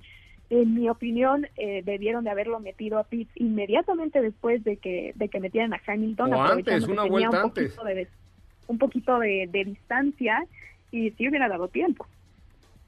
[0.50, 5.28] En mi opinión, eh, debieron de haberlo metido a pits inmediatamente después de que de
[5.28, 6.34] que metieran a Hamilton.
[6.34, 7.74] O antes, una vuelta un antes.
[7.76, 8.08] de-
[8.68, 10.46] un poquito de, de distancia
[10.92, 12.06] y sí hubiera dado tiempo.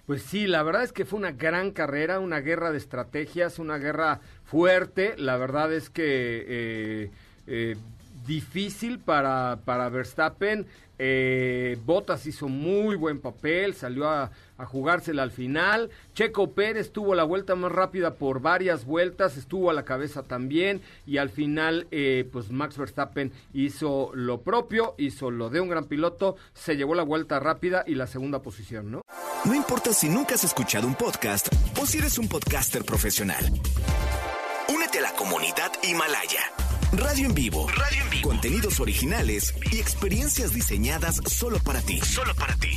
[0.07, 3.77] Pues sí, la verdad es que fue una gran carrera, una guerra de estrategias, una
[3.79, 5.15] guerra fuerte.
[5.19, 7.11] La verdad es que eh,
[7.49, 7.77] eh,
[8.27, 10.67] difícil para, para Verstappen.
[10.99, 14.31] Eh, Bottas hizo muy buen papel, salió a,
[14.67, 15.91] jugársela al final.
[16.15, 20.81] Checo Pérez tuvo la vuelta más rápida por varias vueltas, estuvo a la cabeza también.
[21.07, 25.85] Y al final, eh, pues Max Verstappen hizo lo propio, hizo lo de un gran
[25.85, 29.03] piloto, se llevó la vuelta rápida y la segunda posición, ¿no?
[29.45, 31.49] No importa si nunca has escuchado un podcast
[31.81, 33.45] o si eres un podcaster profesional.
[34.69, 36.66] Únete a la comunidad Himalaya.
[36.97, 37.67] Radio en vivo.
[37.69, 38.29] Radio en vivo.
[38.29, 41.99] Contenidos originales y experiencias diseñadas solo para ti.
[42.01, 42.71] Solo para ti.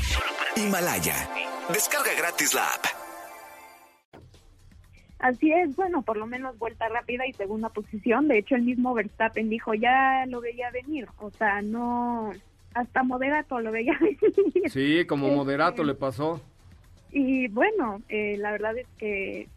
[0.58, 1.16] Himalaya.
[1.72, 2.86] Descarga gratis la app.
[5.20, 8.28] Así es, bueno, por lo menos vuelta rápida y segunda posición.
[8.28, 11.08] De hecho, el mismo Verstappen dijo, ya lo veía venir.
[11.20, 12.32] O sea, no,
[12.74, 14.70] hasta moderato lo veía venir.
[14.70, 16.42] Sí, como Este, moderato le pasó.
[17.12, 19.48] Y bueno, eh, la verdad es que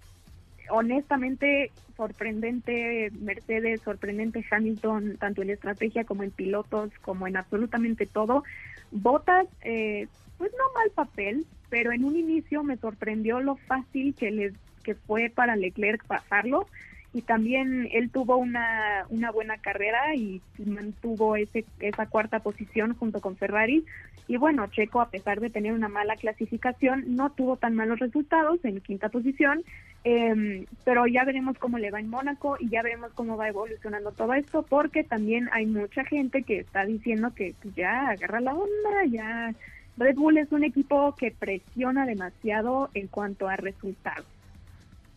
[0.70, 8.44] honestamente sorprendente Mercedes, sorprendente Hamilton, tanto en estrategia como en pilotos, como en absolutamente todo.
[8.90, 14.30] Botas, eh, pues no mal papel, pero en un inicio me sorprendió lo fácil que
[14.30, 16.66] les que fue para Leclerc pasarlo
[17.14, 23.20] y también él tuvo una, una buena carrera y mantuvo ese, esa cuarta posición junto
[23.20, 23.84] con Ferrari.
[24.28, 28.64] Y bueno, Checo, a pesar de tener una mala clasificación, no tuvo tan malos resultados
[28.64, 29.62] en quinta posición,
[30.04, 34.12] eh, pero ya veremos cómo le va en Mónaco y ya veremos cómo va evolucionando
[34.12, 39.04] todo esto, porque también hay mucha gente que está diciendo que ya agarra la onda,
[39.10, 39.54] ya
[39.98, 44.26] Red Bull es un equipo que presiona demasiado en cuanto a resultados.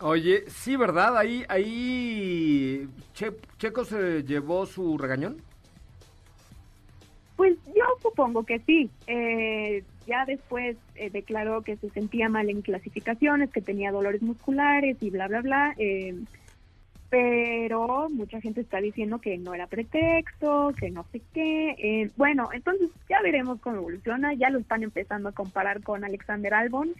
[0.00, 1.16] Oye, sí, ¿verdad?
[1.16, 5.38] Ahí, ahí Che- Checo se llevó su regañón.
[7.36, 8.90] Pues yo supongo que sí.
[9.06, 14.96] Eh, ya después eh, declaró que se sentía mal en clasificaciones, que tenía dolores musculares
[15.00, 15.74] y bla, bla, bla.
[15.78, 16.14] eh,
[17.08, 21.70] pero mucha gente está diciendo que no era pretexto, que no sé qué.
[21.78, 24.34] eh, bueno, entonces ya veremos cómo evoluciona.
[24.34, 26.92] Ya lo están empezando a comparar con Alexander Albon,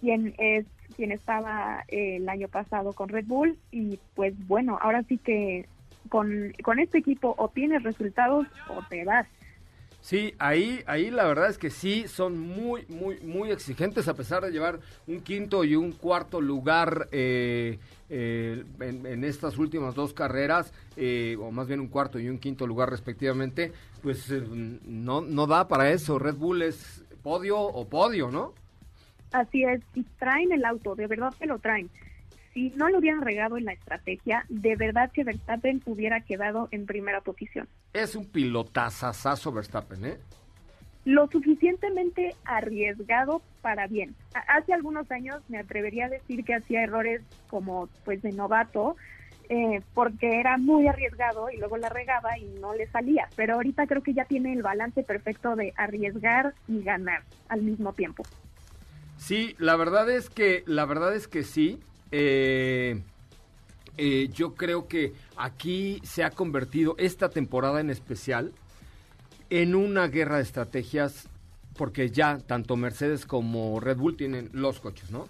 [0.00, 3.58] quien es quien estaba eh, el año pasado con Red Bull.
[3.70, 5.66] Y pues bueno, ahora sí que
[6.08, 9.26] con, con este equipo o tienes resultados o te vas.
[10.02, 14.42] Sí, ahí, ahí la verdad es que sí, son muy, muy, muy exigentes a pesar
[14.42, 17.78] de llevar un quinto y un cuarto lugar eh,
[18.10, 22.40] eh, en, en estas últimas dos carreras, eh, o más bien un cuarto y un
[22.40, 23.72] quinto lugar respectivamente,
[24.02, 26.18] pues eh, no, no da para eso.
[26.18, 28.54] Red Bull es podio o podio, ¿no?
[29.32, 31.90] Así es, y traen el auto, de verdad que lo traen.
[32.52, 36.84] Si no lo hubieran regado en la estrategia, de verdad que Verstappen hubiera quedado en
[36.84, 37.66] primera posición.
[37.94, 40.18] Es un pilotazazazo Verstappen, ¿eh?
[41.04, 44.14] Lo suficientemente arriesgado para bien.
[44.48, 48.96] Hace algunos años me atrevería a decir que hacía errores como pues de novato,
[49.48, 53.28] eh, porque era muy arriesgado y luego la regaba y no le salía.
[53.34, 57.94] Pero ahorita creo que ya tiene el balance perfecto de arriesgar y ganar al mismo
[57.94, 58.22] tiempo.
[59.22, 61.78] Sí, la verdad es que, la verdad es que sí.
[62.10, 63.00] Eh,
[63.96, 68.52] eh, yo creo que aquí se ha convertido esta temporada en especial
[69.48, 71.28] en una guerra de estrategias
[71.76, 75.28] porque ya tanto Mercedes como Red Bull tienen los coches, ¿no?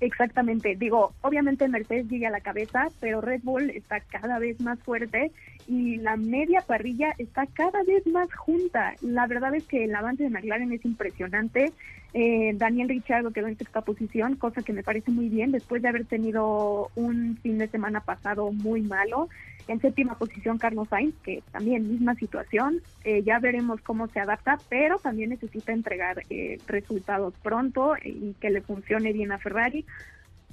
[0.00, 4.78] Exactamente, digo, obviamente Mercedes sigue a la cabeza, pero Red Bull está cada vez más
[4.80, 5.32] fuerte
[5.66, 8.94] y la media parrilla está cada vez más junta.
[9.00, 11.72] La verdad es que el avance de McLaren es impresionante.
[12.12, 15.88] Eh, Daniel Ricciardo quedó en sexta posición, cosa que me parece muy bien después de
[15.88, 19.30] haber tenido un fin de semana pasado muy malo.
[19.68, 22.80] En séptima posición Carlos Sainz, que también misma situación.
[23.04, 28.50] Eh, ya veremos cómo se adapta, pero también necesita entregar eh, resultados pronto y que
[28.50, 29.84] le funcione bien a Ferrari.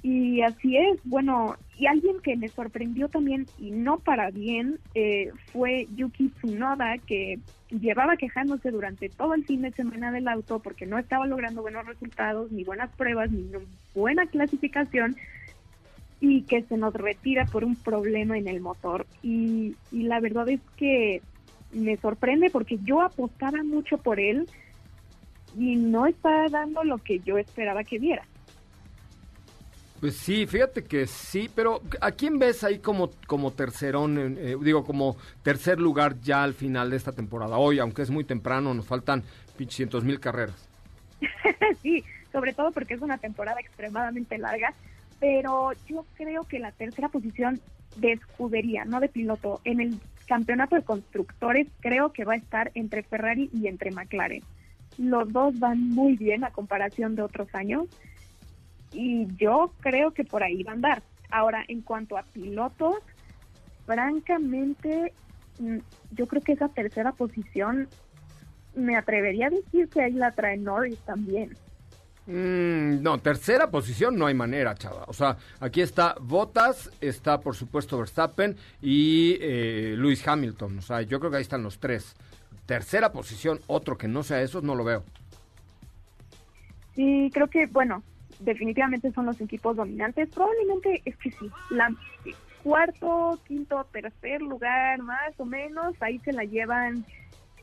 [0.02, 5.30] Y así es, bueno, y alguien que me sorprendió también y no para bien eh,
[5.50, 7.38] fue Yuki Tsunoda, que
[7.70, 11.86] llevaba quejándose durante todo el fin de semana del auto porque no estaba logrando buenos
[11.86, 13.50] resultados, ni buenas pruebas, ni
[13.94, 15.16] buena clasificación
[16.20, 19.06] y que se nos retira por un problema en el motor.
[19.22, 21.22] Y, y la verdad es que
[21.72, 24.48] me sorprende porque yo apostaba mucho por él
[25.56, 28.24] y no está dando lo que yo esperaba que diera.
[30.00, 34.84] Pues sí, fíjate que sí, pero ¿a quién ves ahí como, como tercerón, eh, digo,
[34.84, 37.56] como tercer lugar ya al final de esta temporada?
[37.56, 39.22] Hoy, aunque es muy temprano, nos faltan
[39.68, 40.68] cientos mil carreras.
[41.82, 44.74] sí, sobre todo porque es una temporada extremadamente larga,
[45.20, 47.60] pero yo creo que la tercera posición
[47.96, 52.70] de escudería, no de piloto, en el campeonato de constructores creo que va a estar
[52.74, 54.42] entre Ferrari y entre McLaren.
[54.98, 57.88] Los dos van muy bien a comparación de otros años
[58.92, 61.02] y yo creo que por ahí va a andar.
[61.30, 62.96] Ahora, en cuanto a pilotos,
[63.86, 65.12] francamente,
[65.58, 65.78] mm,
[66.12, 67.88] yo creo que esa tercera posición
[68.74, 71.56] me atrevería a decir que ahí la trae Norris también.
[72.26, 75.04] Mm, no, tercera posición no hay manera, chava.
[75.08, 80.78] O sea, aquí está Bottas, está por supuesto Verstappen y eh, Lewis Hamilton.
[80.78, 82.16] O sea, yo creo que ahí están los tres.
[82.66, 85.04] Tercera posición, otro que no sea esos, no lo veo.
[86.94, 88.02] Sí, creo que, bueno,
[88.38, 90.30] definitivamente son los equipos dominantes.
[90.30, 91.90] Probablemente es que sí, la
[92.62, 97.04] cuarto, quinto, tercer lugar, más o menos, ahí se la llevan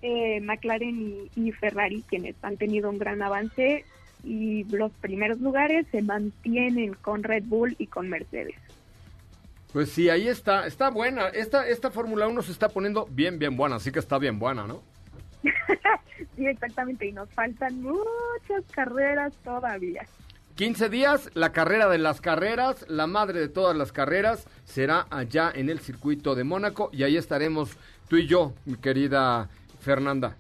[0.03, 3.83] eh, McLaren y, y Ferrari, quienes han tenido un gran avance.
[4.23, 8.55] Y los primeros lugares se mantienen con Red Bull y con Mercedes.
[9.73, 11.29] Pues sí, ahí está, está buena.
[11.29, 14.67] Esta, esta Fórmula 1 se está poniendo bien, bien buena, así que está bien buena,
[14.67, 14.83] ¿no?
[16.35, 20.05] Sí, exactamente, y nos faltan muchas carreras todavía.
[20.55, 25.51] 15 días, la carrera de las carreras, la madre de todas las carreras, será allá
[25.53, 27.75] en el circuito de Mónaco y ahí estaremos
[28.07, 29.49] tú y yo, mi querida
[29.79, 30.37] Fernanda.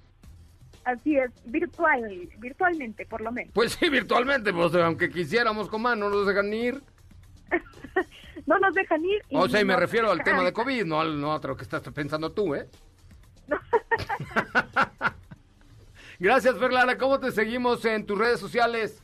[0.91, 3.53] Así es, virtual, virtualmente por lo menos.
[3.53, 6.83] Pues sí, virtualmente, pues aunque quisiéramos, comá, no nos dejan ir.
[8.45, 9.21] no nos dejan ir.
[9.31, 11.63] O sea, y me refiero al tema de COVID, no al no a otro que
[11.63, 12.67] estás pensando tú, ¿eh?
[16.19, 16.97] Gracias, Ferlara.
[16.97, 19.01] ¿Cómo te seguimos en tus redes sociales?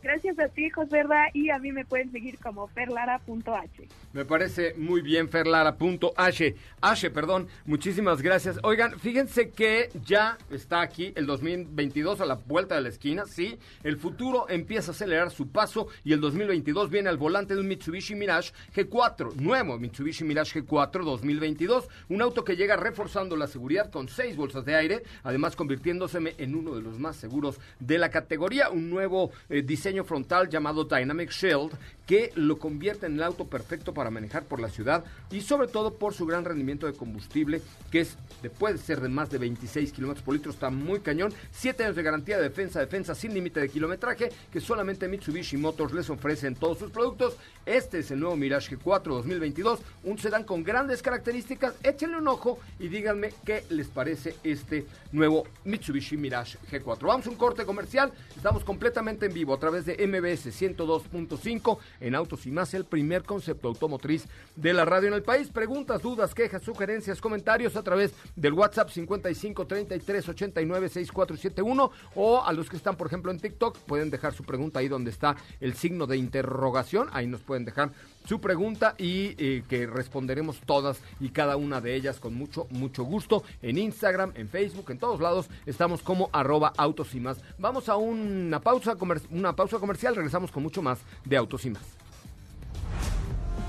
[0.00, 3.88] Gracias a ti, Josberda, y a mí me pueden seguir como ferlara.h.
[4.12, 6.54] Me parece muy bien, ferlara.h.
[6.80, 7.48] H, perdón.
[7.66, 8.60] Muchísimas gracias.
[8.62, 13.58] Oigan, fíjense que ya está aquí el 2022 a la vuelta de la esquina, ¿sí?
[13.82, 17.66] El futuro empieza a acelerar su paso y el 2022 viene al volante de un
[17.66, 21.88] Mitsubishi Mirage G4, nuevo Mitsubishi Mirage G4 2022.
[22.08, 26.54] Un auto que llega reforzando la seguridad con seis bolsas de aire, además convirtiéndose en
[26.54, 28.70] uno de los más seguros de la categoría.
[28.70, 31.72] Un nuevo eh, diseño frontal llamado Dynamic Shield
[32.08, 35.94] que lo convierte en el auto perfecto para manejar por la ciudad y sobre todo
[35.94, 39.92] por su gran rendimiento de combustible que es de, puede ser de más de 26
[39.92, 41.34] kilómetros por litro, está muy cañón.
[41.52, 45.92] 7 años de garantía de defensa, defensa sin límite de kilometraje que solamente Mitsubishi Motors
[45.92, 47.36] les ofrece en todos sus productos.
[47.66, 51.74] Este es el nuevo Mirage G4 2022, un sedán con grandes características.
[51.82, 57.06] Échenle un ojo y díganme qué les parece este nuevo Mitsubishi Mirage G4.
[57.06, 62.14] Vamos a un corte comercial, estamos completamente en vivo a través de MBS 102.5 en
[62.14, 64.26] Autos y Más, el primer concepto automotriz
[64.56, 65.48] de la radio en el país.
[65.48, 72.52] Preguntas, dudas, quejas, sugerencias, comentarios a través del WhatsApp 55 33 89 6471 o a
[72.52, 75.74] los que están, por ejemplo, en TikTok, pueden dejar su pregunta ahí donde está el
[75.74, 77.08] signo de interrogación.
[77.12, 77.90] Ahí nos pueden dejar
[78.28, 83.04] su pregunta y eh, que responderemos todas y cada una de ellas con mucho, mucho
[83.04, 83.42] gusto.
[83.62, 87.38] En Instagram, en Facebook, en todos lados estamos como arroba autos y más.
[87.56, 88.96] Vamos a una pausa,
[89.30, 91.64] una pausa comercial, regresamos con mucho más de autos.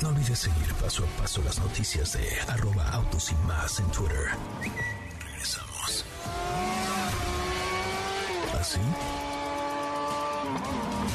[0.02, 4.28] No olvides seguir paso a paso las noticias de arroba autos en Twitter.
[5.26, 6.06] Regresamos.
[8.60, 8.80] ¿Así?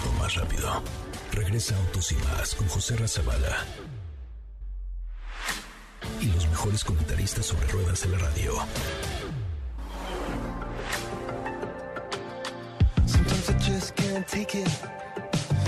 [0.08, 0.82] O más rápido.
[1.34, 3.64] Regresa Autos y más con José Razabala.
[6.20, 8.52] Y los mejores comentaristas sobre ruedas de la radio.
[13.04, 14.68] Sometimes I just can't take it.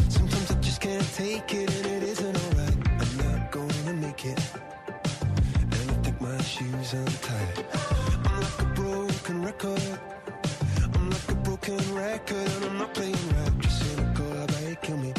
[0.09, 2.89] Sometimes I just can't take it, and it isn't alright.
[3.01, 4.41] I'm not gonna make it.
[5.63, 7.67] And I think my shoes untied.
[8.25, 9.99] I'm like a broken record.
[10.95, 13.59] I'm like a broken record, and I'm not playing right.
[13.59, 15.13] Just cynical, about you kill me?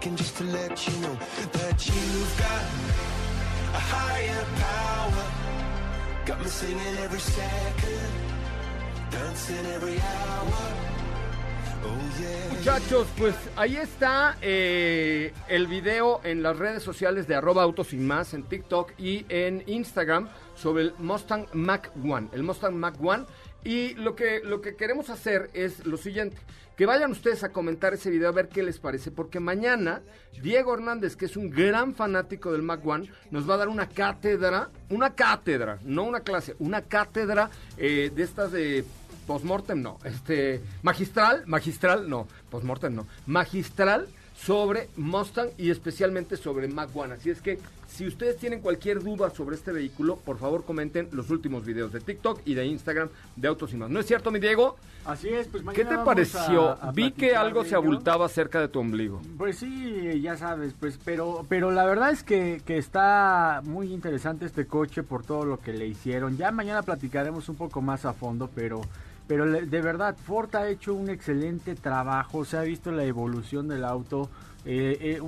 [0.00, 1.14] Just to let you know
[1.52, 2.64] that you've got
[3.74, 5.24] a higher power.
[6.24, 8.10] Got me singing every second,
[9.10, 10.90] dancing every hour.
[11.84, 12.56] Oh.
[12.56, 17.96] Muchachos, pues ahí está eh, el video en las redes sociales de arroba autos y
[17.96, 23.26] más, en TikTok y en Instagram sobre el Mustang Mach 1, el Mustang Mach 1.
[23.64, 26.36] Y lo que, lo que queremos hacer es lo siguiente,
[26.76, 30.00] que vayan ustedes a comentar ese video a ver qué les parece, porque mañana
[30.40, 33.88] Diego Hernández, que es un gran fanático del Mach 1, nos va a dar una
[33.88, 38.84] cátedra, una cátedra, no una clase, una cátedra eh, de estas de
[39.26, 44.08] Postmortem no, este magistral, magistral no, postmortem no, magistral
[44.44, 47.14] sobre Mustang y especialmente sobre Mach 1.
[47.14, 51.28] Así es que si ustedes tienen cualquier duda sobre este vehículo, por favor comenten los
[51.30, 53.90] últimos videos de TikTok y de Instagram de Autos y más.
[53.90, 54.76] ¿No es cierto, mi Diego?
[55.04, 56.68] Así es, pues ¿Qué mañana te vamos pareció?
[56.70, 59.20] a- a Vi que algo se abultaba cerca de tu ombligo.
[59.36, 64.46] Pues sí, ya sabes, pues, pero, pero la verdad es que, que está muy interesante
[64.46, 66.36] este coche por todo lo que le hicieron.
[66.38, 68.80] Ya mañana platicaremos un poco más a fondo, pero,
[69.30, 73.84] pero de verdad, Ford ha hecho un excelente trabajo, se ha visto la evolución del
[73.84, 74.28] auto.
[74.64, 75.20] Eh, eh,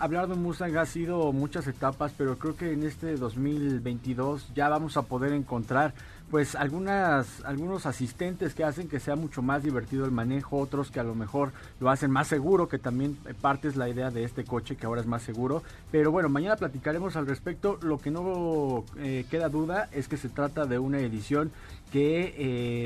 [0.00, 4.96] hablar de Mustang ha sido muchas etapas, pero creo que en este 2022 ya vamos
[4.96, 5.94] a poder encontrar
[6.30, 10.98] pues algunas algunos asistentes que hacen que sea mucho más divertido el manejo, otros que
[10.98, 14.24] a lo mejor lo hacen más seguro, que también eh, parte es la idea de
[14.24, 15.62] este coche que ahora es más seguro.
[15.92, 17.78] Pero bueno, mañana platicaremos al respecto.
[17.82, 21.52] Lo que no eh, queda duda es que se trata de una edición
[21.92, 22.34] que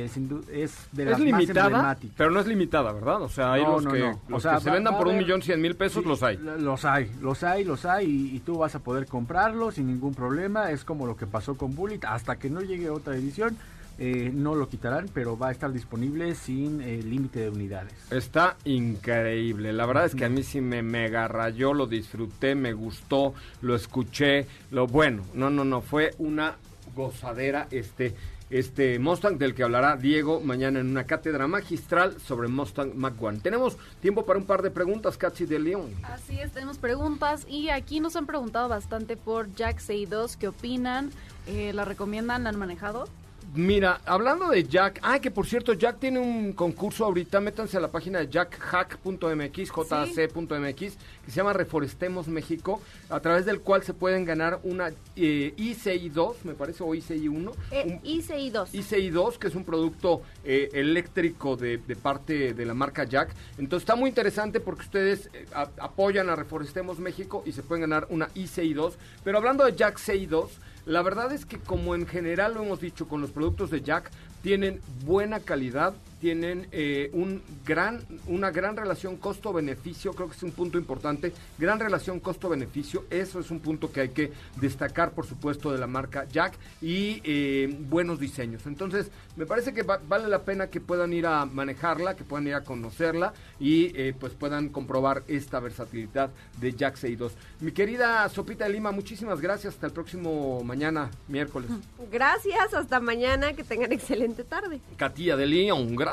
[0.05, 2.15] eh, sin es de las Es más limitada, emblemáticas.
[2.17, 3.23] pero no es limitada, ¿verdad?
[3.23, 4.21] O sea, hay No, los no, que, no.
[4.29, 6.37] los O sea, que se vendan por un millón cien mil pesos, Sí, los hay.
[6.37, 10.15] Los hay, los hay, los hay y, y tú vas a poder comprarlos sin ningún
[10.15, 10.71] problema.
[10.71, 12.01] Es como lo que pasó con Bullet.
[12.07, 13.57] Hasta que no llegue otra edición,
[13.99, 17.95] eh, no lo quitarán, pero va a estar disponible sin eh, límite de unidades.
[18.11, 19.73] Está increíble.
[19.73, 23.75] La verdad es que a mí sí me mega rayó, lo disfruté, me gustó, lo
[23.75, 24.47] escuché.
[24.71, 26.57] Lo bueno, no, no, no, fue una
[26.95, 28.15] gozadera este
[28.51, 33.41] este Mustang del que hablará Diego mañana en una cátedra magistral sobre Mustang Mach 1.
[33.41, 35.95] Tenemos tiempo para un par de preguntas, Katsi de León.
[36.03, 41.11] Así es, tenemos preguntas y aquí nos han preguntado bastante por Jack 2 ¿Qué opinan?
[41.47, 42.45] Eh, ¿La recomiendan?
[42.45, 43.09] ¿La han manejado?
[43.53, 47.81] Mira, hablando de Jack, ay, que por cierto, Jack tiene un concurso ahorita, métanse a
[47.81, 50.79] la página de jackhack.mx, jc.mx,
[51.25, 56.11] que se llama Reforestemos México, a través del cual se pueden ganar una eh, ICI
[56.11, 57.53] 2, me parece, o ICI 1.
[57.73, 58.73] Eh, un- ICI 2.
[58.73, 63.35] ICI 2, que es un producto eh, eléctrico de, de parte de la marca Jack.
[63.59, 67.81] Entonces está muy interesante porque ustedes eh, a- apoyan a Reforestemos México y se pueden
[67.81, 68.95] ganar una ICI 2.
[69.25, 70.51] Pero hablando de Jack CI 2,
[70.87, 74.11] la verdad es que como en general lo hemos dicho con los productos de Jack,
[74.43, 80.53] tienen buena calidad, tienen eh, un gran, una gran relación costo-beneficio, creo que es un
[80.53, 85.73] punto importante, gran relación costo-beneficio, eso es un punto que hay que destacar, por supuesto,
[85.73, 88.67] de la marca Jack y eh, buenos diseños.
[88.67, 92.47] Entonces, me parece que va- vale la pena que puedan ir a manejarla, que puedan
[92.47, 98.29] ir a conocerla y eh, pues puedan comprobar esta versatilidad de Jack 2 Mi querida
[98.29, 101.71] Sopita de Lima, muchísimas gracias, hasta el próximo mañana, miércoles.
[102.13, 104.81] Gracias, hasta mañana, que tengan excelente tarde.
[104.99, 106.10] Katia de León, gracias.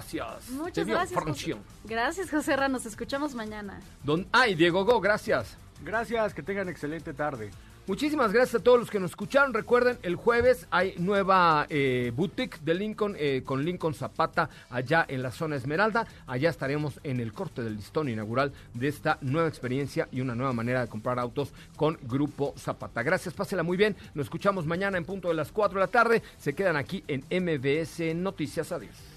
[0.51, 1.09] Muchas Te gracias.
[1.09, 1.21] José.
[1.21, 1.59] Franción.
[1.85, 2.67] Gracias, José Ra.
[2.67, 3.79] Nos escuchamos mañana.
[4.03, 5.57] Don, ay, Diego Go, gracias.
[5.83, 7.51] Gracias, que tengan excelente tarde.
[7.87, 9.53] Muchísimas gracias a todos los que nos escucharon.
[9.53, 15.23] Recuerden, el jueves hay nueva eh, boutique de Lincoln eh, con Lincoln Zapata allá en
[15.23, 16.05] la zona Esmeralda.
[16.27, 20.51] Allá estaremos en el corte del listón inaugural de esta nueva experiencia y una nueva
[20.51, 23.03] manera de comprar autos con Grupo Zapata.
[23.03, 23.95] Gracias, pásela muy bien.
[24.13, 26.21] Nos escuchamos mañana en punto de las 4 de la tarde.
[26.37, 28.73] Se quedan aquí en MBS Noticias.
[28.73, 29.16] Adiós.